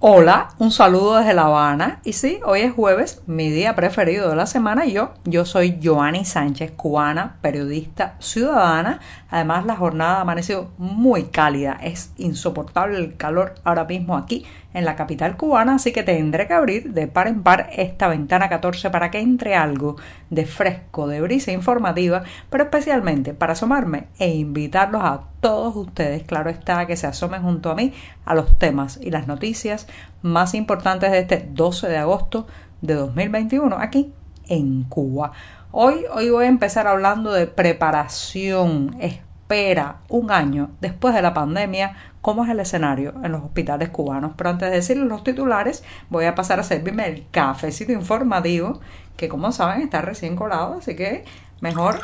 Hola, 0.00 0.50
un 0.60 0.70
saludo 0.70 1.16
desde 1.16 1.34
La 1.34 1.46
Habana. 1.46 2.00
Y 2.04 2.12
sí, 2.12 2.38
hoy 2.44 2.60
es 2.60 2.72
jueves, 2.72 3.20
mi 3.26 3.50
día 3.50 3.74
preferido 3.74 4.30
de 4.30 4.36
la 4.36 4.46
semana. 4.46 4.86
Yo, 4.86 5.10
yo 5.24 5.44
soy 5.44 5.80
Joanny 5.82 6.24
Sánchez, 6.24 6.70
cubana, 6.70 7.38
periodista, 7.40 8.14
ciudadana. 8.20 9.00
Además, 9.28 9.66
la 9.66 9.74
jornada 9.74 10.18
ha 10.18 10.20
amanecido 10.20 10.70
muy 10.78 11.24
cálida. 11.24 11.80
Es 11.82 12.12
insoportable 12.16 12.96
el 12.96 13.16
calor 13.16 13.56
ahora 13.64 13.86
mismo 13.86 14.16
aquí 14.16 14.46
en 14.78 14.84
la 14.84 14.96
capital 14.96 15.36
cubana, 15.36 15.74
así 15.74 15.92
que 15.92 16.04
tendré 16.04 16.46
que 16.46 16.54
abrir 16.54 16.92
de 16.92 17.08
par 17.08 17.26
en 17.26 17.42
par 17.42 17.70
esta 17.76 18.06
ventana 18.08 18.48
14 18.48 18.90
para 18.90 19.10
que 19.10 19.18
entre 19.18 19.56
algo 19.56 19.96
de 20.30 20.46
fresco, 20.46 21.08
de 21.08 21.20
brisa 21.20 21.50
informativa, 21.50 22.22
pero 22.48 22.64
especialmente 22.64 23.34
para 23.34 23.54
asomarme 23.54 24.06
e 24.18 24.28
invitarlos 24.30 25.02
a 25.02 25.22
todos 25.40 25.74
ustedes, 25.76 26.22
claro 26.22 26.48
está, 26.48 26.86
que 26.86 26.96
se 26.96 27.08
asomen 27.08 27.42
junto 27.42 27.70
a 27.70 27.74
mí 27.74 27.92
a 28.24 28.34
los 28.34 28.56
temas 28.58 28.98
y 29.02 29.10
las 29.10 29.26
noticias 29.26 29.88
más 30.22 30.54
importantes 30.54 31.10
de 31.10 31.18
este 31.18 31.48
12 31.50 31.88
de 31.88 31.98
agosto 31.98 32.46
de 32.80 32.94
2021 32.94 33.76
aquí 33.78 34.12
en 34.48 34.84
Cuba. 34.84 35.32
Hoy, 35.72 36.04
hoy 36.14 36.30
voy 36.30 36.46
a 36.46 36.48
empezar 36.48 36.86
hablando 36.86 37.32
de 37.32 37.46
preparación, 37.46 38.96
espera 39.48 40.00
un 40.10 40.30
año 40.30 40.72
después 40.82 41.14
de 41.14 41.22
la 41.22 41.32
pandemia 41.32 41.96
cómo 42.20 42.44
es 42.44 42.50
el 42.50 42.60
escenario 42.60 43.14
en 43.24 43.32
los 43.32 43.42
hospitales 43.42 43.88
cubanos. 43.88 44.32
Pero 44.36 44.50
antes 44.50 44.68
de 44.68 44.76
decirles 44.76 45.08
los 45.08 45.24
titulares, 45.24 45.82
voy 46.10 46.26
a 46.26 46.34
pasar 46.34 46.60
a 46.60 46.62
servirme 46.62 47.06
el 47.06 47.24
cafecito 47.30 47.92
informativo, 47.92 48.78
que 49.16 49.30
como 49.30 49.50
saben 49.50 49.80
está 49.80 50.02
recién 50.02 50.36
colado, 50.36 50.74
así 50.74 50.94
que 50.94 51.24
mejor 51.62 51.98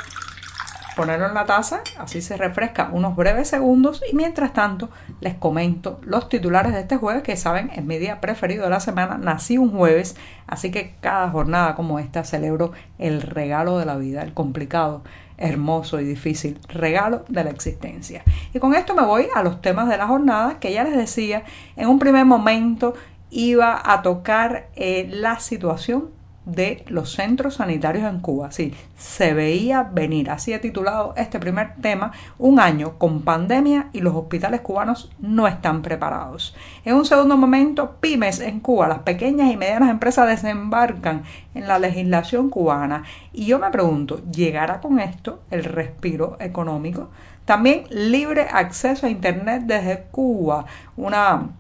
ponerlo 0.96 1.26
en 1.26 1.34
la 1.34 1.44
taza, 1.44 1.80
así 1.98 2.22
se 2.22 2.36
refresca 2.36 2.90
unos 2.92 3.16
breves 3.16 3.48
segundos 3.48 4.02
y 4.10 4.14
mientras 4.14 4.52
tanto 4.52 4.90
les 5.20 5.34
comento 5.34 6.00
los 6.02 6.28
titulares 6.28 6.72
de 6.72 6.80
este 6.80 6.96
jueves 6.96 7.22
que 7.22 7.36
saben 7.36 7.70
es 7.74 7.84
mi 7.84 7.98
día 7.98 8.20
preferido 8.20 8.64
de 8.64 8.70
la 8.70 8.80
semana, 8.80 9.18
nací 9.18 9.58
un 9.58 9.70
jueves, 9.70 10.16
así 10.46 10.70
que 10.70 10.94
cada 11.00 11.30
jornada 11.30 11.74
como 11.74 11.98
esta 11.98 12.24
celebro 12.24 12.72
el 12.98 13.22
regalo 13.22 13.78
de 13.78 13.86
la 13.86 13.96
vida, 13.96 14.22
el 14.22 14.34
complicado, 14.34 15.02
hermoso 15.36 16.00
y 16.00 16.04
difícil 16.04 16.60
regalo 16.68 17.24
de 17.28 17.44
la 17.44 17.50
existencia. 17.50 18.22
Y 18.52 18.58
con 18.60 18.74
esto 18.74 18.94
me 18.94 19.02
voy 19.02 19.26
a 19.34 19.42
los 19.42 19.60
temas 19.60 19.88
de 19.88 19.96
la 19.96 20.06
jornada 20.06 20.58
que 20.60 20.72
ya 20.72 20.84
les 20.84 20.96
decía, 20.96 21.42
en 21.76 21.88
un 21.88 21.98
primer 21.98 22.24
momento 22.24 22.94
iba 23.30 23.82
a 23.84 24.02
tocar 24.02 24.68
eh, 24.76 25.08
la 25.10 25.40
situación 25.40 26.10
de 26.44 26.84
los 26.88 27.12
centros 27.12 27.54
sanitarios 27.54 28.08
en 28.08 28.20
Cuba. 28.20 28.52
Sí, 28.52 28.74
se 28.96 29.34
veía 29.34 29.82
venir. 29.82 30.30
Así 30.30 30.52
he 30.52 30.58
titulado 30.58 31.14
este 31.16 31.38
primer 31.38 31.74
tema, 31.80 32.12
un 32.38 32.60
año 32.60 32.98
con 32.98 33.22
pandemia 33.22 33.88
y 33.92 34.00
los 34.00 34.14
hospitales 34.14 34.60
cubanos 34.60 35.10
no 35.18 35.46
están 35.46 35.82
preparados. 35.82 36.54
En 36.84 36.94
un 36.94 37.04
segundo 37.04 37.36
momento, 37.36 37.96
pymes 38.00 38.40
en 38.40 38.60
Cuba, 38.60 38.88
las 38.88 39.00
pequeñas 39.00 39.52
y 39.52 39.56
medianas 39.56 39.90
empresas 39.90 40.28
desembarcan 40.28 41.22
en 41.54 41.68
la 41.68 41.78
legislación 41.78 42.50
cubana. 42.50 43.04
Y 43.32 43.46
yo 43.46 43.58
me 43.58 43.70
pregunto, 43.70 44.22
¿llegará 44.30 44.80
con 44.80 45.00
esto 45.00 45.40
el 45.50 45.64
respiro 45.64 46.36
económico? 46.40 47.08
También 47.44 47.84
libre 47.90 48.46
acceso 48.50 49.06
a 49.06 49.10
Internet 49.10 49.64
desde 49.66 50.04
Cuba, 50.10 50.64
una 50.96 51.50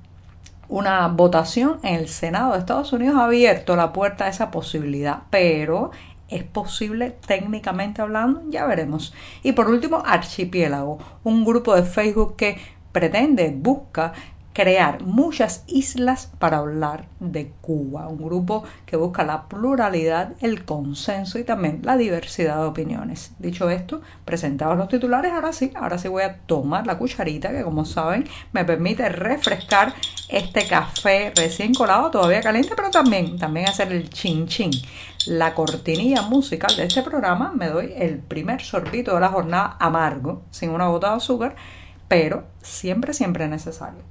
una 0.74 1.06
votación 1.06 1.78
en 1.84 1.94
el 1.94 2.08
Senado 2.08 2.52
de 2.52 2.58
Estados 2.58 2.92
Unidos 2.92 3.14
ha 3.16 3.26
abierto 3.26 3.76
la 3.76 3.92
puerta 3.92 4.24
a 4.24 4.28
esa 4.28 4.50
posibilidad, 4.50 5.20
pero 5.30 5.92
¿es 6.28 6.42
posible 6.42 7.16
técnicamente 7.28 8.02
hablando? 8.02 8.42
Ya 8.48 8.66
veremos. 8.66 9.14
Y 9.44 9.52
por 9.52 9.70
último, 9.70 10.02
Archipiélago, 10.04 10.98
un 11.22 11.44
grupo 11.44 11.76
de 11.76 11.84
Facebook 11.84 12.34
que 12.34 12.58
pretende, 12.90 13.54
busca 13.56 14.14
crear 14.54 15.02
muchas 15.02 15.64
islas 15.66 16.30
para 16.38 16.58
hablar 16.58 17.06
de 17.18 17.52
Cuba, 17.60 18.08
un 18.08 18.24
grupo 18.24 18.62
que 18.86 18.96
busca 18.96 19.24
la 19.24 19.48
pluralidad, 19.48 20.32
el 20.40 20.64
consenso 20.64 21.38
y 21.38 21.44
también 21.44 21.80
la 21.82 21.96
diversidad 21.96 22.58
de 22.58 22.66
opiniones. 22.66 23.32
Dicho 23.40 23.68
esto, 23.68 24.00
presentados 24.24 24.78
los 24.78 24.88
titulares, 24.88 25.32
ahora 25.32 25.52
sí, 25.52 25.72
ahora 25.74 25.98
sí 25.98 26.08
voy 26.08 26.22
a 26.22 26.38
tomar 26.38 26.86
la 26.86 26.96
cucharita 26.96 27.50
que 27.50 27.64
como 27.64 27.84
saben 27.84 28.26
me 28.52 28.64
permite 28.64 29.08
refrescar 29.08 29.92
este 30.28 30.66
café 30.68 31.32
recién 31.34 31.74
colado, 31.74 32.12
todavía 32.12 32.40
caliente, 32.40 32.74
pero 32.76 32.90
también, 32.90 33.36
también 33.38 33.68
hacer 33.68 33.92
el 33.92 34.08
chin 34.08 34.46
chin. 34.46 34.70
La 35.26 35.54
cortinilla 35.54 36.22
musical 36.22 36.76
de 36.76 36.84
este 36.84 37.02
programa 37.02 37.52
me 37.52 37.68
doy 37.68 37.92
el 37.96 38.18
primer 38.18 38.62
sorbito 38.62 39.14
de 39.14 39.20
la 39.20 39.30
jornada 39.30 39.76
amargo, 39.80 40.42
sin 40.50 40.70
una 40.70 40.86
gota 40.86 41.10
de 41.10 41.16
azúcar, 41.16 41.56
pero 42.06 42.44
siempre, 42.62 43.14
siempre 43.14 43.48
necesario. 43.48 44.02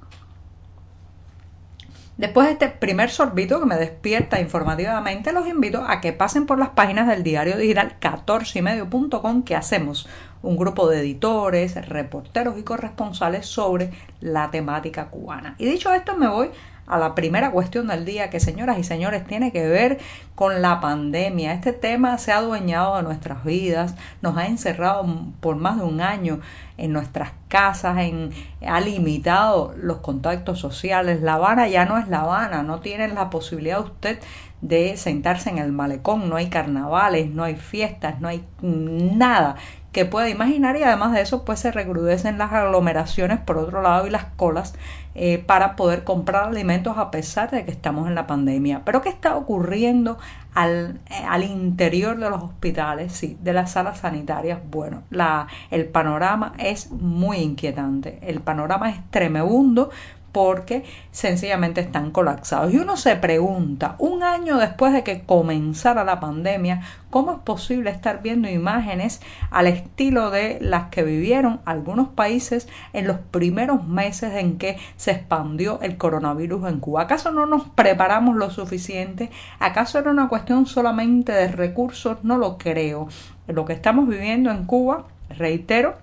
Después 2.18 2.46
de 2.46 2.54
este 2.54 2.70
primer 2.70 3.10
sorbito 3.10 3.60
que 3.60 3.66
me 3.66 3.76
despierta 3.76 4.40
informativamente, 4.40 5.34
los 5.34 5.48
invito 5.48 5.84
a 5.84 6.00
que 6.00 6.14
pasen 6.14 6.46
por 6.46 6.60
las 6.60 6.70
páginas 6.70 7.08
del 7.08 7.24
diario 7.24 7.58
digital 7.58 7.96
14ymedio.com 8.00 9.44
que 9.44 9.56
hacemos 9.56 10.08
un 10.44 10.56
grupo 10.56 10.88
de 10.88 11.00
editores, 11.00 11.74
reporteros 11.88 12.60
y 12.60 12.64
corresponsales 12.64 13.48
sobre 13.48 13.90
la 14.22 14.52
temática 14.52 15.08
cubana. 15.08 15.56
Y 15.58 15.66
dicho 15.66 15.92
esto, 15.92 16.16
me 16.16 16.28
voy 16.28 16.52
a 16.86 17.00
la 17.00 17.16
primera 17.16 17.50
cuestión 17.50 17.88
del 17.88 18.06
día 18.06 18.30
que, 18.30 18.40
señoras 18.40 18.78
y 18.78 18.84
señores, 18.84 19.26
tiene 19.26 19.52
que 19.52 19.68
ver 19.68 20.00
con 20.36 20.62
la 20.62 20.82
pandemia. 20.82 21.54
Este 21.54 21.74
tema 21.74 22.18
se 22.18 22.32
ha 22.32 22.38
adueñado 22.38 22.98
de 22.98 23.04
nuestras 23.04 23.44
vidas, 23.44 23.96
nos 24.22 24.38
ha 24.38 24.48
encerrado 24.48 25.06
por 25.40 25.56
más 25.56 25.78
de 25.78 25.84
un 25.84 26.02
año 26.02 26.42
en 26.78 26.94
nuestras 26.94 27.32
casas, 27.48 27.98
en, 28.00 28.32
ha 28.66 28.80
limitado 28.80 29.74
los 29.78 29.98
contactos 29.98 30.60
sociales. 30.60 31.22
La 31.22 31.36
Habana 31.36 31.68
ya 31.68 31.86
no 31.86 31.98
es 31.98 32.08
La 32.08 32.22
Habana, 32.22 32.64
no 32.64 32.80
tiene 32.80 33.08
la 33.10 33.30
posibilidad 33.30 33.80
usted 33.82 34.20
de 34.62 34.96
sentarse 34.96 35.50
en 35.50 35.58
el 35.58 35.72
malecón, 35.72 36.30
no 36.30 36.38
hay 36.38 36.48
carnavales, 36.50 37.30
no 37.30 37.44
hay 37.44 37.56
fiestas, 37.56 38.22
no 38.22 38.30
hay 38.30 38.44
nada 38.62 39.58
que 39.92 40.06
pueda 40.06 40.28
imaginar 40.28 40.76
y 40.76 40.84
además 40.84 41.14
de 41.14 41.22
eso 41.22 41.46
pues 41.46 41.60
se 41.60 41.72
recrudecen 41.72 42.40
las 42.40 42.52
aglomeraciones 42.52 43.40
por 43.40 43.58
otro 43.58 43.82
lado 43.82 44.08
y 44.08 44.10
las 44.10 44.26
colas 44.26 44.74
eh, 45.14 45.38
para 45.38 45.76
poder 45.76 46.04
comprar 46.04 46.46
alimentos 46.46 46.98
a 46.98 47.12
pesar 47.12 47.52
de 47.52 47.64
que 47.64 47.72
estamos 47.72 48.08
en 48.08 48.16
la 48.16 48.26
pandemia. 48.26 48.82
Pero 48.84 49.02
¿qué 49.02 49.10
está 49.10 49.36
ocurriendo 49.36 50.18
al, 50.54 51.00
eh, 51.10 51.24
al 51.28 51.44
interior 51.44 52.18
de 52.18 52.30
los 52.30 52.44
hospitales, 52.44 53.14
sí, 53.14 53.38
de 53.42 53.54
las 53.54 53.72
salas 53.72 54.00
sanitarias? 54.00 54.60
Bueno, 54.70 55.04
la, 55.10 55.48
el 55.72 55.86
panorama 55.86 56.54
es 56.58 56.92
muy 56.92 57.38
inquietante, 57.38 58.20
el 58.22 58.42
panorama 58.42 58.90
es 58.90 59.00
tremebundo 59.10 59.90
porque 60.34 60.84
sencillamente 61.12 61.80
están 61.80 62.12
colapsados. 62.12 62.74
Y 62.74 62.78
uno 62.78 62.98
se 62.98 63.16
pregunta, 63.16 63.96
un 64.00 64.24
año 64.24 64.58
después 64.58 64.92
de 64.92 65.04
que 65.04 65.22
comenzara 65.22 66.04
la 66.04 66.20
pandemia, 66.20 66.82
¿cómo 67.10 67.32
es 67.34 67.40
posible 67.40 67.92
estar 67.92 68.22
viendo 68.22 68.50
imágenes 68.50 69.22
al 69.52 69.68
estilo 69.68 70.32
de 70.32 70.58
las 70.60 70.90
que 70.90 71.04
vivieron 71.04 71.62
algunos 71.64 72.10
países 72.10 72.68
en 72.92 73.08
los 73.08 73.20
primeros 73.20 73.88
meses 73.88 74.34
en 74.34 74.58
que 74.58 74.78
se 74.98 75.12
expandió 75.12 75.80
el 75.82 75.98
coronavirus 75.98 76.68
en 76.68 76.80
Cuba? 76.80 77.04
¿Acaso 77.04 77.32
no 77.32 77.46
nos 77.46 77.70
preparamos 77.70 78.36
lo 78.36 78.50
suficiente? 78.50 79.30
¿Acaso 79.60 80.00
era 80.00 80.10
una 80.12 80.28
cuestión 80.28 80.66
solamente 80.66 81.32
de 81.32 81.48
recursos? 81.48 82.18
No 82.24 82.38
lo 82.38 82.58
creo. 82.58 83.08
Lo 83.48 83.66
que 83.66 83.74
estamos 83.74 84.08
viviendo 84.08 84.50
en 84.50 84.66
Cuba, 84.66 85.06
reitero, 85.30 85.96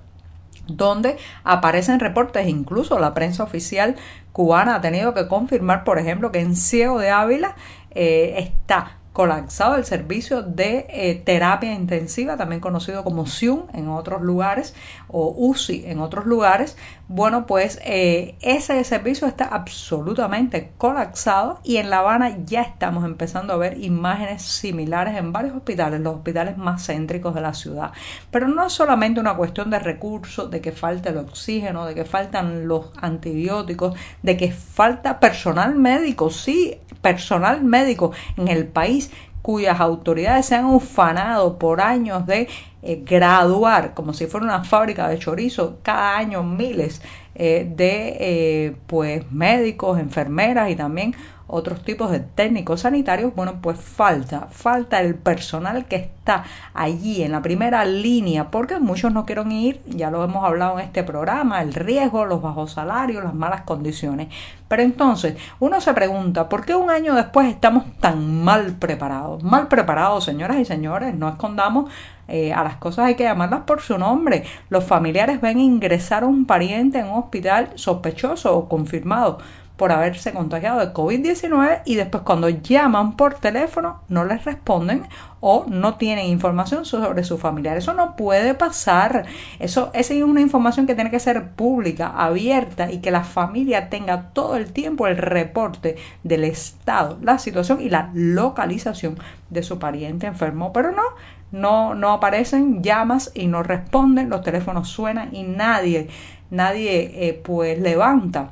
donde 0.77 1.17
aparecen 1.45 2.01
reportes, 2.01 2.47
incluso 2.49 2.99
la 2.99 3.15
prensa 3.15 3.43
oficial 3.43 3.97
cubana 4.33 4.77
ha 4.77 4.81
tenido 4.81 5.15
que 5.15 5.29
confirmar, 5.29 5.85
por 5.85 5.99
ejemplo, 5.99 6.33
que 6.33 6.41
en 6.41 6.57
Ciego 6.57 6.99
de 6.99 7.11
Ávila 7.11 7.57
eh, 7.91 8.35
está 8.39 9.00
colapsado 9.13 9.75
el 9.75 9.85
servicio 9.85 10.43
de 10.43 10.87
eh, 10.89 11.21
terapia 11.25 11.75
intensiva, 11.75 12.37
también 12.37 12.61
conocido 12.61 13.03
como 13.03 13.27
SIUM 13.27 13.65
en 13.75 13.89
otros 13.89 14.23
lugares 14.23 14.75
o 15.09 15.35
UCI 15.37 15.87
en 15.87 16.01
otros 16.01 16.27
lugares. 16.27 16.77
Bueno, 17.09 17.45
pues 17.45 17.81
eh, 17.85 18.37
ese 18.41 18.85
servicio 18.85 19.27
está 19.27 19.47
absolutamente 19.47 20.71
colapsado 20.79 21.59
y 21.65 21.79
en 21.79 21.91
La 21.91 21.99
Habana 21.99 22.37
ya 22.45 22.63
estamos 22.63 23.05
empezando 23.05 23.53
a 23.53 23.57
ver 23.57 23.83
imágenes 23.83 24.43
similares 24.43 25.17
en 25.17 25.33
varios 25.33 25.57
hospitales, 25.57 26.01
los 26.01 26.15
hospitales 26.15 26.57
más 26.57 26.87
céntricos 26.87 27.35
de 27.35 27.41
la 27.41 27.53
ciudad. 27.53 27.91
Pero 28.31 28.47
no 28.47 28.65
es 28.65 28.73
solamente 28.73 29.19
una 29.19 29.35
cuestión 29.35 29.71
de 29.71 29.81
recursos, 29.81 30.53
de 30.53 30.61
que 30.61 30.71
falta 30.71 31.11
el 31.11 31.19
oxígeno, 31.19 31.85
de 31.85 31.97
que 31.97 32.05
faltan 32.05 32.69
los 32.69 32.93
antibióticos, 33.01 33.99
de 34.23 34.37
que 34.37 34.53
falta 34.53 35.19
personal 35.19 35.75
médico, 35.75 36.31
sí, 36.31 36.79
personal 37.01 37.63
médico 37.63 38.13
en 38.37 38.49
el 38.49 38.67
país 38.67 39.11
cuyas 39.43 39.81
autoridades 39.81 40.47
se 40.47 40.55
han 40.55 40.67
ufanado 40.67 41.59
por 41.59 41.81
años 41.81 42.27
de 42.27 42.49
eh, 42.83 43.03
graduar 43.05 43.95
como 43.95 44.13
si 44.13 44.27
fuera 44.27 44.47
una 44.47 44.65
fábrica 44.65 45.09
de 45.09 45.19
chorizo 45.19 45.79
cada 45.83 46.17
año 46.17 46.43
miles 46.43 47.03
eh, 47.35 47.71
de 47.75 48.17
eh, 48.21 48.77
pues 48.87 49.31
médicos, 49.31 49.99
enfermeras 49.99 50.71
y 50.71 50.77
también 50.77 51.15
otros 51.51 51.83
tipos 51.83 52.11
de 52.11 52.21
técnicos 52.21 52.83
sanitarios, 52.83 53.35
bueno, 53.35 53.61
pues 53.61 53.79
falta, 53.79 54.49
falta 54.51 55.01
el 55.01 55.17
personal 55.17 55.87
que 55.87 55.97
está 55.97 56.45
allí 56.75 57.23
en 57.23 57.33
la 57.33 57.43
primera 57.43 57.85
línea, 57.85 58.51
porque 58.51 58.79
muchos 58.79 59.13
no 59.13 59.27
quieren 59.27 59.51
ir, 59.51 59.83
ya 59.87 60.11
lo 60.11 60.23
hemos 60.23 60.45
hablado 60.45 60.79
en 60.79 60.85
este 60.87 61.03
programa, 61.03 61.61
el 61.63 61.75
riesgo, 61.75 62.25
los 62.25 62.41
bajos 62.41 62.73
salarios, 62.73 63.25
las 63.25 63.35
malas 63.35 63.63
condiciones. 63.63 64.29
Pero 64.69 64.83
entonces, 64.83 65.37
uno 65.59 65.81
se 65.81 65.93
pregunta, 65.93 66.49
¿por 66.49 66.65
qué 66.65 66.77
un 66.77 66.91
año 66.91 67.15
después 67.15 67.49
estamos 67.49 67.85
tan 67.99 68.45
mal 68.45 68.75
preparados? 68.75 69.43
Mal 69.43 69.67
preparados, 69.67 70.25
señoras 70.25 70.59
y 70.59 70.65
señores, 70.65 71.15
no 71.15 71.29
escondamos 71.29 71.91
eh, 72.33 72.53
a 72.53 72.63
las 72.63 72.77
cosas 72.77 73.07
hay 73.07 73.17
que 73.17 73.25
llamarlas 73.25 73.63
por 73.63 73.81
su 73.81 73.99
nombre. 73.99 74.45
Los 74.69 74.85
familiares 74.85 75.41
ven 75.41 75.59
ingresar 75.59 76.23
a 76.23 76.27
un 76.27 76.45
pariente 76.45 77.01
en 77.01 77.07
un 77.07 77.19
hospital 77.19 77.71
sospechoso 77.75 78.57
o 78.57 78.69
confirmado 78.69 79.39
por 79.81 79.93
haberse 79.93 80.35
contagiado 80.35 80.79
de 80.79 80.93
COVID-19 80.93 81.81
y 81.87 81.95
después 81.95 82.23
cuando 82.23 82.51
llaman 82.51 83.17
por 83.17 83.37
teléfono 83.37 84.03
no 84.11 84.27
les 84.27 84.45
responden 84.45 85.05
o 85.41 85.65
no 85.69 85.95
tienen 85.95 86.27
información 86.27 86.85
sobre 86.85 87.25
su 87.25 87.39
familiar. 87.39 87.79
Eso 87.79 87.95
no 87.95 88.15
puede 88.15 88.53
pasar. 88.53 89.25
Eso, 89.59 89.91
esa 89.95 90.13
es 90.13 90.23
una 90.23 90.43
información 90.43 90.87
que 90.87 90.95
tiene 90.95 91.11
que 91.11 91.19
ser 91.19 91.53
pública, 91.53 92.09
abierta 92.09 92.93
y 92.93 92.99
que 92.99 93.11
la 93.11 93.25
familia 93.25 93.89
tenga 93.89 94.35
todo 94.35 94.57
el 94.57 94.71
tiempo 94.71 95.07
el 95.07 95.17
reporte 95.17 95.97
del 96.25 96.45
estado, 96.45 97.17
la 97.23 97.39
situación 97.39 97.81
y 97.81 97.89
la 97.89 98.11
localización 98.13 99.17
de 99.49 99.63
su 99.63 99.79
pariente 99.79 100.27
enfermo. 100.27 100.75
Pero 100.75 100.93
no, 100.93 101.05
no, 101.53 101.95
no 101.95 102.13
aparecen 102.13 102.83
llamas 102.83 103.31
y 103.33 103.47
no 103.47 103.63
responden, 103.63 104.29
los 104.29 104.43
teléfonos 104.43 104.91
suenan 104.91 105.35
y 105.35 105.43
nadie, 105.45 106.09
nadie 106.51 107.29
eh, 107.29 107.41
pues 107.43 107.81
levanta 107.81 108.51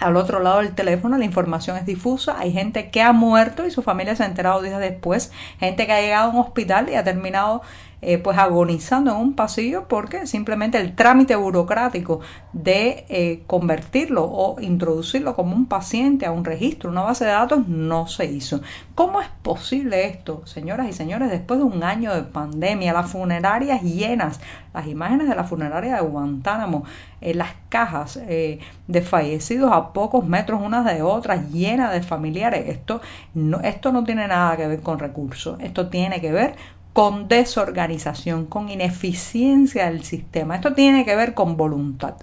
al 0.00 0.16
otro 0.16 0.40
lado 0.40 0.58
del 0.58 0.74
teléfono 0.74 1.18
la 1.18 1.24
información 1.24 1.76
es 1.76 1.86
difusa, 1.86 2.38
hay 2.38 2.52
gente 2.52 2.90
que 2.90 3.02
ha 3.02 3.12
muerto 3.12 3.66
y 3.66 3.70
su 3.70 3.82
familia 3.82 4.16
se 4.16 4.22
ha 4.22 4.26
enterado 4.26 4.62
días 4.62 4.80
después, 4.80 5.30
gente 5.58 5.86
que 5.86 5.92
ha 5.92 6.00
llegado 6.00 6.30
a 6.30 6.34
un 6.34 6.40
hospital 6.40 6.88
y 6.88 6.94
ha 6.94 7.04
terminado 7.04 7.62
eh, 8.02 8.16
pues 8.16 8.38
agonizando 8.38 9.10
en 9.10 9.18
un 9.18 9.34
pasillo 9.34 9.86
porque 9.86 10.26
simplemente 10.26 10.78
el 10.78 10.94
trámite 10.94 11.36
burocrático 11.36 12.20
de 12.54 13.04
eh, 13.10 13.42
convertirlo 13.46 14.24
o 14.24 14.58
introducirlo 14.58 15.36
como 15.36 15.54
un 15.54 15.66
paciente 15.66 16.24
a 16.24 16.30
un 16.30 16.46
registro, 16.46 16.88
una 16.88 17.02
base 17.02 17.26
de 17.26 17.32
datos, 17.32 17.68
no 17.68 18.06
se 18.06 18.24
hizo. 18.24 18.62
¿Cómo 18.94 19.20
es 19.20 19.28
posible 19.42 20.06
esto, 20.06 20.46
señoras 20.46 20.88
y 20.88 20.94
señores, 20.94 21.30
después 21.30 21.60
de 21.60 21.64
un 21.64 21.82
año 21.82 22.14
de 22.14 22.22
pandemia, 22.22 22.94
las 22.94 23.10
funerarias 23.10 23.82
llenas, 23.82 24.40
las 24.72 24.86
imágenes 24.86 25.28
de 25.28 25.34
la 25.34 25.44
funeraria 25.44 25.96
de 25.96 26.00
Guantánamo, 26.00 26.84
eh, 27.20 27.34
las 27.34 27.50
cajas 27.68 28.18
de 28.18 29.02
fallecidos 29.02 29.72
a 29.72 29.92
pocos 29.92 30.26
metros 30.26 30.62
unas 30.62 30.86
de 30.86 31.02
otras, 31.02 31.50
llenas 31.50 31.92
de 31.92 32.02
familiares? 32.02 32.66
Esto 32.66 33.02
no, 33.34 33.60
esto 33.60 33.92
no 33.92 34.04
tiene 34.04 34.26
nada 34.26 34.56
que 34.56 34.66
ver 34.66 34.80
con 34.80 34.98
recursos, 34.98 35.60
esto 35.60 35.88
tiene 35.88 36.20
que 36.22 36.32
ver 36.32 36.54
con 36.92 37.28
desorganización, 37.28 38.46
con 38.46 38.68
ineficiencia 38.68 39.86
del 39.86 40.04
sistema. 40.04 40.56
Esto 40.56 40.74
tiene 40.74 41.04
que 41.04 41.16
ver 41.16 41.34
con 41.34 41.56
voluntad. 41.56 42.14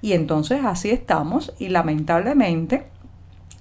Y 0.00 0.12
entonces 0.12 0.64
así 0.64 0.90
estamos 0.90 1.52
y 1.58 1.68
lamentablemente 1.68 2.86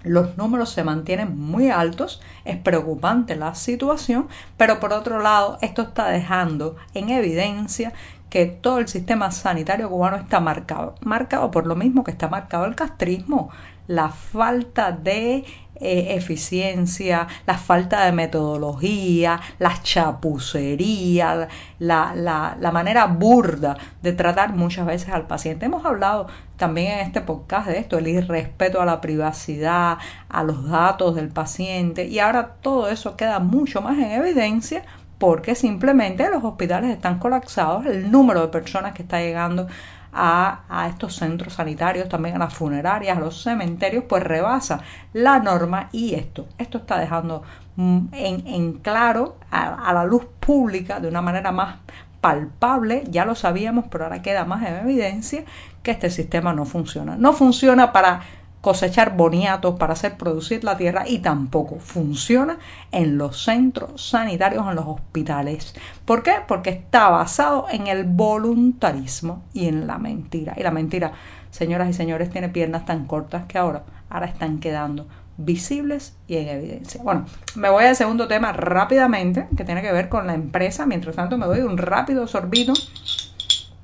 los 0.05 0.37
números 0.37 0.69
se 0.69 0.83
mantienen 0.83 1.37
muy 1.37 1.71
altos, 1.71 2.21
es 2.45 2.57
preocupante 2.57 3.35
la 3.35 3.55
situación, 3.55 4.27
pero 4.55 4.79
por 4.79 4.93
otro 4.93 5.19
lado 5.19 5.57
esto 5.61 5.81
está 5.81 6.09
dejando 6.09 6.75
en 6.93 7.09
evidencia 7.09 7.91
que 8.35 8.47
todo 8.47 8.79
el 8.79 8.89
sistema 8.89 9.31
sanitario 9.31 9.89
cubano 9.89 10.17
está 10.17 10.41
marcado, 10.41 10.95
marcado 10.99 11.51
por 11.51 11.65
lo 11.65 11.77
mismo 11.77 12.03
que 12.03 12.11
está 12.11 12.27
marcado 12.27 12.65
el 12.65 12.75
castrismo, 12.75 13.49
la 13.87 14.09
falta 14.09 14.91
de 14.91 15.45
eh, 15.75 16.15
eficiencia, 16.15 17.27
la 17.47 17.57
falta 17.57 18.03
de 18.03 18.11
metodología, 18.11 19.39
la 19.57 19.81
chapucería, 19.81 21.47
la, 21.79 22.13
la, 22.13 22.57
la, 22.59 22.71
manera 22.73 23.05
burda 23.05 23.77
de 24.01 24.11
tratar 24.11 24.53
muchas 24.53 24.85
veces 24.85 25.07
al 25.13 25.27
paciente. 25.27 25.67
Hemos 25.67 25.85
hablado 25.85 26.27
también 26.57 26.91
en 26.91 26.99
este 27.05 27.21
podcast 27.21 27.69
de 27.69 27.79
esto, 27.79 27.97
el 27.97 28.09
irrespeto 28.09 28.81
a 28.81 28.85
la 28.85 28.99
privacidad, 28.99 29.97
a 30.27 30.43
los 30.43 30.69
datos 30.69 31.15
del 31.15 31.29
paciente 31.29 32.05
y 32.05 32.19
ahora 32.19 32.55
todo 32.61 32.89
eso 32.89 33.15
queda 33.15 33.39
mucho 33.39 33.81
más 33.81 33.97
en 33.97 34.11
evidencia 34.11 34.83
porque 35.17 35.55
simplemente 35.55 36.29
los 36.29 36.43
hospitales 36.43 36.91
están 36.91 37.19
colapsados, 37.19 37.85
el 37.85 38.11
número 38.11 38.41
de 38.41 38.47
personas 38.49 38.93
que 38.93 39.03
está 39.03 39.19
llegando 39.19 39.67
a, 40.15 40.87
estos 40.89 41.15
centros 41.15 41.53
sanitarios, 41.53 42.07
también 42.07 42.35
a 42.35 42.39
las 42.39 42.53
funerarias, 42.53 43.17
a 43.17 43.19
los 43.19 43.43
cementerios, 43.43 44.05
pues 44.07 44.23
rebasa 44.23 44.79
la 45.13 45.39
norma 45.39 45.89
y 45.91 46.15
esto, 46.15 46.47
esto 46.57 46.77
está 46.77 46.97
dejando 46.97 47.43
mm, 47.75 48.07
en, 48.13 48.73
claro 48.79 49.37
a, 49.51 49.91
la 49.93 50.05
luz 50.05 50.25
pública 50.39 50.99
de 50.99 51.09
una 51.09 51.21
manera 51.21 51.51
más 51.51 51.77
palpable, 52.21 53.03
ya 53.09 53.25
lo 53.25 53.35
sabíamos, 53.35 53.85
pero 53.91 54.05
ahora 54.05 54.21
queda 54.21 54.45
más 54.45 54.65
en 54.65 54.75
evidencia 54.75 55.43
que 55.83 55.91
este 55.91 56.09
sistema 56.09 56.53
no 56.53 56.65
funciona. 56.65 57.17
No 57.17 57.33
funciona 57.33 57.91
para 57.91 58.21
cosechar 58.65 59.15
boniatos 59.15 59.77
para 59.77 59.93
hacer 59.93 60.17
producir 60.17 60.63
la 60.63 60.75
tierra 60.75 61.07
y 61.07 61.19
tampoco 61.19 61.77
funciona 61.77 62.57
en 62.91 63.15
los 63.15 63.43
centros 63.43 64.09
sanitarios, 64.09 64.67
en 64.67 64.73
los 64.73 64.87
hospitales. 64.87 65.75
¿Por 66.03 66.23
qué? 66.23 66.37
Porque 66.47 66.71
está 66.71 67.09
basado 67.09 67.67
en 67.69 67.85
el 67.85 68.05
voluntarismo 68.05 69.43
y 69.53 69.67
en 69.67 69.85
la 69.85 69.99
mentira. 69.99 70.55
Y 70.57 70.63
la 70.63 70.71
mentira, 70.71 71.11
señoras 71.51 71.89
y 71.89 71.93
señores, 71.93 72.31
tiene 72.31 72.49
piernas 72.49 72.87
tan 72.87 73.05
cortas 73.05 73.43
que 73.45 73.59
ahora, 73.59 73.83
ahora 74.09 74.25
están 74.25 74.59
quedando 74.59 75.05
visibles 75.37 76.17
y 76.25 76.37
en 76.37 76.47
evidencia. 76.47 77.03
Bueno, 77.03 77.25
me 77.53 77.69
voy 77.69 77.83
al 77.83 77.95
segundo 77.95 78.27
tema 78.27 78.51
rápidamente, 78.51 79.47
que 79.55 79.63
tiene 79.63 79.83
que 79.83 79.91
ver 79.91 80.09
con 80.09 80.25
la 80.25 80.33
empresa. 80.33 80.87
Mientras 80.87 81.15
tanto, 81.15 81.37
me 81.37 81.45
doy 81.45 81.59
un 81.59 81.77
rápido 81.77 82.25
sorbito, 82.25 82.73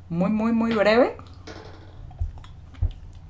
muy, 0.09 0.31
muy, 0.31 0.53
muy 0.53 0.73
breve 0.73 1.17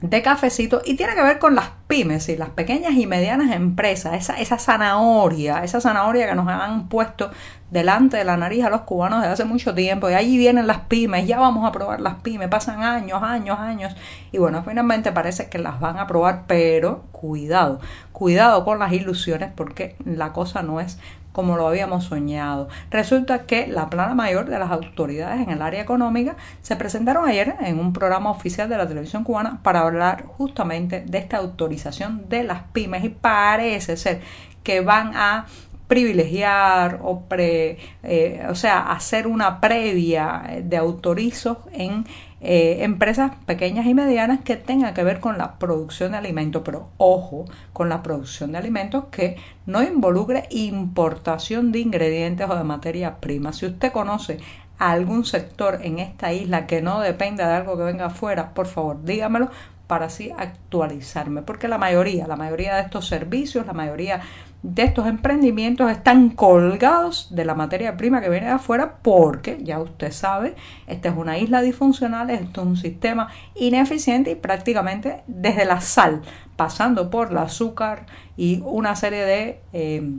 de 0.01 0.21
cafecito 0.23 0.81
y 0.83 0.95
tiene 0.95 1.13
que 1.13 1.21
ver 1.21 1.37
con 1.37 1.53
las 1.53 1.69
pymes 1.87 2.27
y 2.29 2.35
las 2.35 2.49
pequeñas 2.49 2.93
y 2.93 3.05
medianas 3.05 3.51
empresas, 3.55 4.15
esa, 4.15 4.39
esa 4.39 4.57
zanahoria, 4.57 5.63
esa 5.63 5.79
zanahoria 5.79 6.27
que 6.27 6.35
nos 6.35 6.47
han 6.47 6.89
puesto 6.89 7.29
delante 7.69 8.17
de 8.17 8.23
la 8.23 8.35
nariz 8.35 8.65
a 8.65 8.69
los 8.69 8.81
cubanos 8.81 9.21
desde 9.21 9.33
hace 9.33 9.45
mucho 9.45 9.75
tiempo 9.75 10.09
y 10.09 10.13
ahí 10.13 10.37
vienen 10.37 10.65
las 10.65 10.79
pymes, 10.79 11.27
ya 11.27 11.39
vamos 11.39 11.67
a 11.67 11.71
probar 11.71 12.01
las 12.01 12.15
pymes, 12.15 12.49
pasan 12.49 12.81
años, 12.81 13.21
años, 13.21 13.59
años 13.59 13.95
y 14.31 14.39
bueno, 14.39 14.63
finalmente 14.67 15.11
parece 15.11 15.49
que 15.49 15.59
las 15.59 15.79
van 15.79 15.99
a 15.99 16.07
probar, 16.07 16.45
pero 16.47 17.03
cuidado, 17.11 17.79
cuidado 18.11 18.65
con 18.65 18.79
las 18.79 18.91
ilusiones 18.91 19.51
porque 19.55 19.95
la 20.03 20.33
cosa 20.33 20.63
no 20.63 20.79
es 20.79 20.97
como 21.31 21.57
lo 21.57 21.67
habíamos 21.67 22.05
soñado. 22.05 22.67
Resulta 22.89 23.43
que 23.45 23.67
la 23.67 23.89
plana 23.89 24.15
mayor 24.15 24.49
de 24.49 24.59
las 24.59 24.71
autoridades 24.71 25.41
en 25.41 25.49
el 25.49 25.61
área 25.61 25.81
económica 25.81 26.35
se 26.61 26.75
presentaron 26.75 27.27
ayer 27.27 27.55
en 27.61 27.79
un 27.79 27.93
programa 27.93 28.31
oficial 28.31 28.69
de 28.69 28.77
la 28.77 28.87
televisión 28.87 29.23
cubana 29.23 29.59
para 29.63 29.81
hablar 29.81 30.25
justamente 30.25 31.03
de 31.05 31.17
esta 31.17 31.37
autorización 31.37 32.27
de 32.29 32.43
las 32.43 32.63
pymes 32.73 33.03
y 33.03 33.09
parece 33.09 33.97
ser 33.97 34.21
que 34.63 34.81
van 34.81 35.15
a 35.15 35.45
privilegiar 35.87 36.99
o, 37.03 37.25
pre, 37.25 37.77
eh, 38.03 38.45
o 38.49 38.55
sea, 38.55 38.91
hacer 38.91 39.27
una 39.27 39.59
previa 39.59 40.43
de 40.63 40.77
autorizos 40.77 41.57
en 41.73 42.05
eh, 42.43 42.83
empresas 42.83 43.33
pequeñas 43.45 43.85
y 43.85 43.93
medianas 43.93 44.41
que 44.41 44.55
tengan 44.55 44.95
que 44.95 45.03
ver 45.03 45.19
con 45.19 45.37
la 45.37 45.59
producción 45.59 46.13
de 46.13 46.17
alimentos, 46.17 46.63
pero 46.65 46.89
ojo 46.97 47.45
con 47.71 47.87
la 47.87 48.01
producción 48.01 48.51
de 48.51 48.57
alimentos 48.57 49.05
que 49.11 49.37
no 49.67 49.83
involucre 49.83 50.47
importación 50.49 51.71
de 51.71 51.79
ingredientes 51.79 52.49
o 52.49 52.55
de 52.55 52.63
materia 52.63 53.17
prima. 53.19 53.53
Si 53.53 53.67
usted 53.67 53.91
conoce 53.91 54.39
algún 54.79 55.25
sector 55.25 55.81
en 55.83 55.99
esta 55.99 56.33
isla 56.33 56.65
que 56.65 56.81
no 56.81 56.99
dependa 57.01 57.47
de 57.47 57.53
algo 57.53 57.77
que 57.77 57.83
venga 57.83 58.07
afuera, 58.07 58.55
por 58.55 58.65
favor 58.65 59.03
dígamelo 59.03 59.51
para 59.91 60.05
así 60.05 60.31
actualizarme, 60.37 61.41
porque 61.41 61.67
la 61.67 61.77
mayoría, 61.77 62.25
la 62.25 62.37
mayoría 62.37 62.75
de 62.75 62.83
estos 62.83 63.09
servicios, 63.09 63.67
la 63.67 63.73
mayoría 63.73 64.21
de 64.63 64.83
estos 64.83 65.05
emprendimientos 65.05 65.91
están 65.91 66.29
colgados 66.29 67.27
de 67.35 67.43
la 67.43 67.55
materia 67.55 67.97
prima 67.97 68.21
que 68.21 68.29
viene 68.29 68.45
de 68.45 68.53
afuera 68.53 68.99
porque, 69.01 69.59
ya 69.61 69.79
usted 69.79 70.13
sabe, 70.13 70.55
esta 70.87 71.09
es 71.09 71.17
una 71.17 71.37
isla 71.39 71.61
disfuncional, 71.61 72.29
esto 72.29 72.61
es 72.61 72.67
un 72.67 72.77
sistema 72.77 73.27
ineficiente 73.53 74.31
y 74.31 74.35
prácticamente 74.35 75.23
desde 75.27 75.65
la 75.65 75.81
sal, 75.81 76.21
pasando 76.55 77.09
por 77.09 77.31
el 77.31 77.37
azúcar 77.37 78.05
y 78.37 78.61
una 78.63 78.95
serie 78.95 79.25
de 79.25 79.59
eh, 79.73 80.09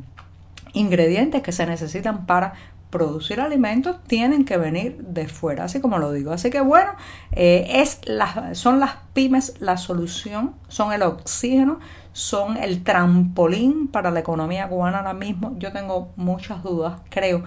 ingredientes 0.74 1.40
que 1.40 1.52
se 1.52 1.64
necesitan 1.64 2.26
para 2.26 2.52
producir 2.92 3.40
alimentos 3.40 3.96
tienen 4.06 4.44
que 4.44 4.58
venir 4.58 4.98
de 4.98 5.26
fuera, 5.26 5.64
así 5.64 5.80
como 5.80 5.98
lo 5.98 6.12
digo. 6.12 6.30
Así 6.30 6.50
que 6.50 6.60
bueno, 6.60 6.92
eh, 7.32 7.66
es 7.68 8.00
son 8.52 8.78
las 8.78 8.96
pymes 9.14 9.54
la 9.60 9.78
solución, 9.78 10.54
son 10.68 10.92
el 10.92 11.02
oxígeno, 11.02 11.80
son 12.12 12.58
el 12.58 12.84
trampolín 12.84 13.88
para 13.88 14.10
la 14.10 14.20
economía 14.20 14.68
cubana 14.68 14.98
ahora 14.98 15.14
mismo. 15.14 15.56
Yo 15.58 15.72
tengo 15.72 16.12
muchas 16.16 16.62
dudas, 16.62 17.00
creo 17.08 17.42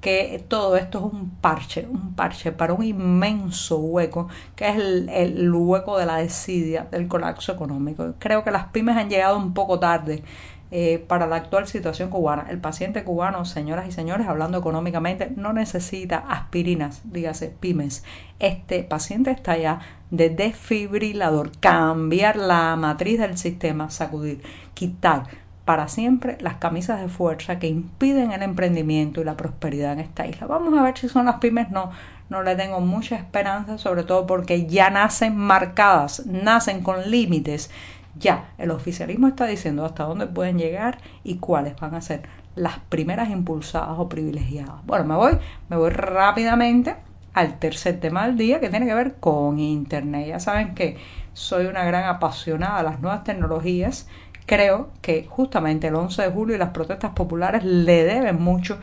que 0.00 0.44
todo 0.48 0.76
esto 0.76 0.98
es 0.98 1.12
un 1.12 1.30
parche, 1.40 1.88
un 1.90 2.14
parche 2.14 2.52
para 2.52 2.74
un 2.74 2.84
inmenso 2.84 3.78
hueco 3.78 4.28
que 4.54 4.68
es 4.68 4.76
el, 4.76 5.08
el 5.08 5.50
hueco 5.50 5.98
de 5.98 6.06
la 6.06 6.18
desidia, 6.18 6.86
del 6.90 7.08
colapso 7.08 7.52
económico. 7.52 8.14
Creo 8.18 8.44
que 8.44 8.50
las 8.52 8.66
pymes 8.66 8.96
han 8.96 9.08
llegado 9.08 9.36
un 9.38 9.54
poco 9.54 9.80
tarde 9.80 10.22
eh, 10.70 11.04
para 11.06 11.26
la 11.26 11.36
actual 11.36 11.68
situación 11.68 12.10
cubana. 12.10 12.46
El 12.48 12.58
paciente 12.58 13.04
cubano, 13.04 13.44
señoras 13.44 13.86
y 13.86 13.92
señores, 13.92 14.26
hablando 14.26 14.58
económicamente, 14.58 15.32
no 15.36 15.52
necesita 15.52 16.18
aspirinas, 16.28 17.02
dígase 17.04 17.48
pymes. 17.48 18.04
Este 18.38 18.82
paciente 18.82 19.30
está 19.30 19.56
ya 19.56 19.80
de 20.10 20.30
desfibrilador, 20.30 21.52
cambiar 21.60 22.36
la 22.36 22.74
matriz 22.76 23.20
del 23.20 23.38
sistema, 23.38 23.90
sacudir, 23.90 24.42
quitar 24.74 25.24
para 25.64 25.88
siempre 25.88 26.36
las 26.40 26.56
camisas 26.56 27.00
de 27.00 27.08
fuerza 27.08 27.58
que 27.58 27.68
impiden 27.68 28.32
el 28.32 28.42
emprendimiento 28.42 29.20
y 29.20 29.24
la 29.24 29.36
prosperidad 29.36 29.92
en 29.92 30.00
esta 30.00 30.26
isla. 30.26 30.46
Vamos 30.46 30.78
a 30.78 30.82
ver 30.82 30.98
si 30.98 31.08
son 31.08 31.26
las 31.26 31.36
pymes, 31.36 31.70
no, 31.70 31.90
no 32.28 32.42
le 32.42 32.54
tengo 32.56 32.80
mucha 32.80 33.16
esperanza, 33.16 33.78
sobre 33.78 34.02
todo 34.02 34.26
porque 34.26 34.66
ya 34.66 34.90
nacen 34.90 35.36
marcadas, 35.36 36.26
nacen 36.26 36.82
con 36.82 37.10
límites 37.10 37.70
ya, 38.18 38.52
el 38.58 38.70
oficialismo 38.70 39.28
está 39.28 39.46
diciendo 39.46 39.84
hasta 39.84 40.04
dónde 40.04 40.26
pueden 40.26 40.58
llegar 40.58 40.98
y 41.22 41.36
cuáles 41.36 41.76
van 41.76 41.94
a 41.94 42.00
ser 42.00 42.22
las 42.56 42.78
primeras 42.78 43.30
impulsadas 43.30 43.98
o 43.98 44.08
privilegiadas. 44.08 44.84
Bueno, 44.86 45.04
me 45.04 45.14
voy, 45.16 45.38
me 45.68 45.76
voy 45.76 45.90
rápidamente 45.90 46.96
al 47.32 47.58
tercer 47.58 47.98
tema 47.98 48.26
del 48.26 48.36
día 48.36 48.60
que 48.60 48.70
tiene 48.70 48.86
que 48.86 48.94
ver 48.94 49.16
con 49.16 49.58
Internet. 49.58 50.28
Ya 50.28 50.40
saben 50.40 50.74
que 50.74 50.96
soy 51.32 51.66
una 51.66 51.84
gran 51.84 52.04
apasionada 52.04 52.78
de 52.78 52.84
las 52.84 53.00
nuevas 53.00 53.24
tecnologías. 53.24 54.08
Creo 54.46 54.90
que 55.02 55.26
justamente 55.28 55.88
el 55.88 55.96
11 55.96 56.22
de 56.22 56.30
julio 56.30 56.54
y 56.54 56.58
las 56.58 56.70
protestas 56.70 57.10
populares 57.12 57.64
le 57.64 58.04
deben 58.04 58.40
mucho 58.40 58.78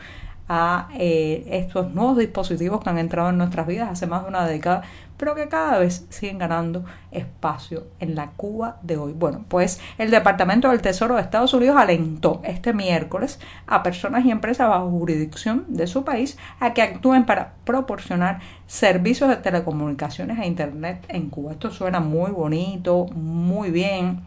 a 0.48 0.88
eh, 0.98 1.44
estos 1.46 1.94
nuevos 1.94 2.18
dispositivos 2.18 2.82
que 2.82 2.90
han 2.90 2.98
entrado 2.98 3.30
en 3.30 3.38
nuestras 3.38 3.66
vidas 3.66 3.88
hace 3.90 4.06
más 4.06 4.22
de 4.22 4.28
una 4.28 4.46
década, 4.46 4.82
pero 5.22 5.36
que 5.36 5.46
cada 5.46 5.78
vez 5.78 6.04
siguen 6.08 6.38
ganando 6.38 6.84
espacio 7.12 7.86
en 8.00 8.16
la 8.16 8.32
Cuba 8.32 8.78
de 8.82 8.96
hoy. 8.96 9.12
Bueno, 9.12 9.44
pues 9.46 9.80
el 9.96 10.10
Departamento 10.10 10.68
del 10.68 10.82
Tesoro 10.82 11.14
de 11.14 11.20
Estados 11.20 11.54
Unidos 11.54 11.76
alentó 11.76 12.40
este 12.42 12.72
miércoles 12.72 13.38
a 13.68 13.84
personas 13.84 14.24
y 14.24 14.32
empresas 14.32 14.68
bajo 14.68 14.90
jurisdicción 14.90 15.64
de 15.68 15.86
su 15.86 16.02
país 16.02 16.36
a 16.58 16.74
que 16.74 16.82
actúen 16.82 17.24
para 17.24 17.52
proporcionar 17.64 18.40
servicios 18.66 19.30
de 19.30 19.36
telecomunicaciones 19.36 20.40
e 20.40 20.46
Internet 20.48 21.06
en 21.06 21.30
Cuba. 21.30 21.52
Esto 21.52 21.70
suena 21.70 22.00
muy 22.00 22.32
bonito, 22.32 23.06
muy 23.14 23.70
bien, 23.70 24.22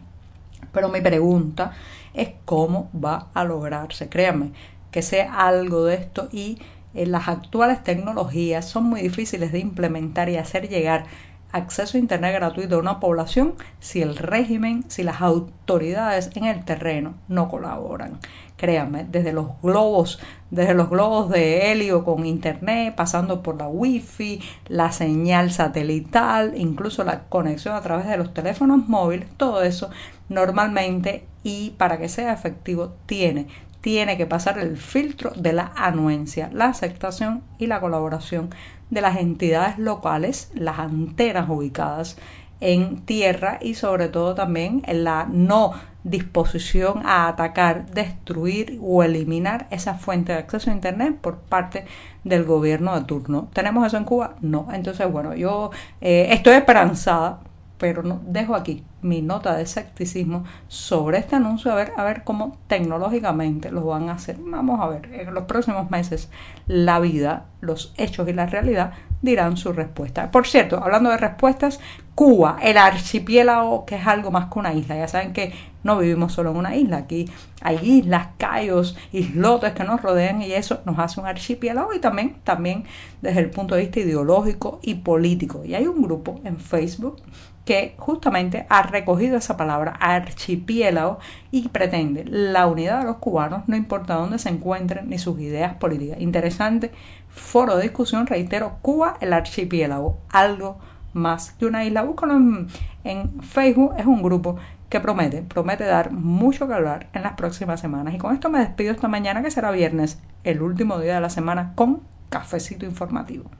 pero 0.72 0.88
mi 0.88 1.02
pregunta 1.02 1.72
es 2.14 2.30
cómo 2.46 2.88
va 2.94 3.26
a 3.34 3.44
lograrse. 3.44 4.08
Créanme, 4.08 4.52
que 4.90 5.02
sea 5.02 5.46
algo 5.46 5.84
de 5.84 5.96
esto 5.96 6.30
y 6.32 6.56
eh, 6.96 7.06
las 7.06 7.28
actuales 7.28 7.84
tecnologías 7.84 8.64
son 8.64 8.84
muy 8.84 9.02
difíciles 9.02 9.52
de 9.52 9.58
implementar 9.58 10.28
y 10.28 10.36
hacer 10.36 10.68
llegar 10.68 11.04
acceso 11.52 11.96
a 11.96 12.00
Internet 12.00 12.34
gratuito 12.34 12.76
a 12.76 12.80
una 12.80 13.00
población 13.00 13.54
si 13.80 14.02
el 14.02 14.16
régimen, 14.16 14.84
si 14.88 15.02
las 15.02 15.20
autoridades 15.20 16.30
en 16.34 16.44
el 16.44 16.64
terreno 16.64 17.14
no 17.28 17.48
colaboran. 17.48 18.18
Créanme, 18.56 19.04
desde 19.04 19.32
los 19.32 19.48
globos, 19.62 20.18
desde 20.50 20.74
los 20.74 20.88
globos 20.88 21.28
de 21.28 21.70
helio 21.70 22.04
con 22.04 22.24
Internet, 22.24 22.94
pasando 22.94 23.42
por 23.42 23.56
la 23.58 23.68
Wi-Fi, 23.68 24.40
la 24.68 24.92
señal 24.92 25.50
satelital, 25.52 26.54
incluso 26.56 27.04
la 27.04 27.24
conexión 27.24 27.74
a 27.74 27.82
través 27.82 28.06
de 28.06 28.16
los 28.16 28.32
teléfonos 28.32 28.88
móviles, 28.88 29.28
todo 29.36 29.62
eso 29.62 29.90
normalmente 30.28 31.26
y 31.42 31.70
para 31.76 31.98
que 31.98 32.08
sea 32.08 32.32
efectivo 32.32 32.94
tiene 33.06 33.46
tiene 33.86 34.16
que 34.16 34.26
pasar 34.26 34.58
el 34.58 34.76
filtro 34.76 35.30
de 35.36 35.52
la 35.52 35.70
anuencia, 35.76 36.50
la 36.52 36.64
aceptación 36.64 37.44
y 37.56 37.68
la 37.68 37.78
colaboración 37.78 38.50
de 38.90 39.00
las 39.00 39.16
entidades 39.16 39.78
locales, 39.78 40.50
las 40.56 40.80
antenas 40.80 41.48
ubicadas 41.48 42.16
en 42.58 43.02
tierra 43.02 43.60
y 43.62 43.74
sobre 43.74 44.08
todo 44.08 44.34
también 44.34 44.82
en 44.86 45.04
la 45.04 45.28
no 45.30 45.74
disposición 46.02 47.06
a 47.06 47.28
atacar, 47.28 47.86
destruir 47.86 48.80
o 48.82 49.04
eliminar 49.04 49.68
esa 49.70 49.94
fuente 49.94 50.32
de 50.32 50.38
acceso 50.38 50.72
a 50.72 50.74
Internet 50.74 51.18
por 51.20 51.38
parte 51.38 51.84
del 52.24 52.42
gobierno 52.42 52.98
de 52.98 53.04
turno. 53.04 53.50
¿Tenemos 53.52 53.86
eso 53.86 53.98
en 53.98 54.04
Cuba? 54.04 54.34
No. 54.40 54.66
Entonces, 54.72 55.08
bueno, 55.12 55.36
yo 55.36 55.70
eh, 56.00 56.26
estoy 56.32 56.54
esperanzada 56.54 57.38
pero 57.78 58.02
no, 58.02 58.20
dejo 58.26 58.54
aquí 58.54 58.84
mi 59.02 59.22
nota 59.22 59.56
de 59.56 59.62
escepticismo 59.62 60.44
sobre 60.68 61.18
este 61.18 61.36
anuncio, 61.36 61.70
a 61.72 61.74
ver, 61.74 61.92
a 61.96 62.04
ver 62.04 62.24
cómo 62.24 62.56
tecnológicamente 62.66 63.70
lo 63.70 63.84
van 63.84 64.08
a 64.08 64.14
hacer. 64.14 64.36
Vamos 64.38 64.80
a 64.80 64.88
ver, 64.88 65.12
en 65.12 65.34
los 65.34 65.44
próximos 65.44 65.90
meses 65.90 66.30
la 66.66 66.98
vida, 67.00 67.46
los 67.60 67.92
hechos 67.96 68.28
y 68.28 68.32
la 68.32 68.46
realidad 68.46 68.92
dirán 69.22 69.56
su 69.56 69.72
respuesta. 69.72 70.30
Por 70.30 70.46
cierto, 70.46 70.82
hablando 70.82 71.10
de 71.10 71.18
respuestas, 71.18 71.80
Cuba, 72.14 72.56
el 72.62 72.78
archipiélago, 72.78 73.84
que 73.84 73.96
es 73.96 74.06
algo 74.06 74.30
más 74.30 74.50
que 74.50 74.58
una 74.58 74.72
isla. 74.72 74.96
Ya 74.96 75.06
saben 75.06 75.34
que 75.34 75.52
no 75.84 75.98
vivimos 75.98 76.32
solo 76.32 76.50
en 76.50 76.56
una 76.56 76.74
isla, 76.74 76.96
aquí 76.96 77.30
hay 77.60 77.78
islas, 77.82 78.28
cayos, 78.38 78.96
islotes 79.12 79.72
que 79.72 79.84
nos 79.84 80.00
rodean 80.00 80.40
y 80.40 80.52
eso 80.52 80.80
nos 80.86 80.98
hace 80.98 81.20
un 81.20 81.26
archipiélago 81.26 81.92
y 81.92 82.00
también, 82.00 82.36
también 82.42 82.84
desde 83.20 83.40
el 83.40 83.50
punto 83.50 83.74
de 83.74 83.82
vista 83.82 84.00
ideológico 84.00 84.80
y 84.82 84.94
político. 84.94 85.62
Y 85.64 85.74
hay 85.74 85.86
un 85.86 86.02
grupo 86.02 86.40
en 86.44 86.58
Facebook 86.58 87.18
que 87.66 87.96
justamente 87.98 88.64
ha 88.68 88.82
recogido 88.82 89.36
esa 89.36 89.56
palabra 89.56 89.90
archipiélago 90.00 91.18
y 91.50 91.68
pretende 91.68 92.24
la 92.24 92.68
unidad 92.68 93.00
de 93.00 93.06
los 93.06 93.16
cubanos, 93.16 93.64
no 93.66 93.76
importa 93.76 94.14
dónde 94.14 94.38
se 94.38 94.48
encuentren 94.48 95.10
ni 95.10 95.18
sus 95.18 95.38
ideas 95.40 95.74
políticas. 95.74 96.20
Interesante 96.20 96.92
foro 97.28 97.76
de 97.76 97.82
discusión, 97.82 98.28
reitero, 98.28 98.78
Cuba, 98.82 99.18
el 99.20 99.32
archipiélago, 99.32 100.16
algo 100.30 100.78
más 101.12 101.50
que 101.52 101.66
una 101.66 101.84
isla. 101.84 102.02
Búscalo 102.02 102.36
en, 102.36 102.68
en 103.02 103.42
Facebook, 103.42 103.94
es 103.98 104.06
un 104.06 104.22
grupo 104.22 104.56
que 104.88 105.00
promete, 105.00 105.42
promete 105.42 105.84
dar 105.84 106.12
mucho 106.12 106.68
que 106.68 106.74
hablar 106.74 107.08
en 107.14 107.24
las 107.24 107.32
próximas 107.32 107.80
semanas. 107.80 108.14
Y 108.14 108.18
con 108.18 108.32
esto 108.32 108.48
me 108.48 108.60
despido 108.60 108.92
esta 108.92 109.08
mañana, 109.08 109.42
que 109.42 109.50
será 109.50 109.72
viernes, 109.72 110.20
el 110.44 110.62
último 110.62 111.00
día 111.00 111.16
de 111.16 111.20
la 111.20 111.30
semana, 111.30 111.72
con 111.74 112.02
cafecito 112.28 112.86
informativo. 112.86 113.50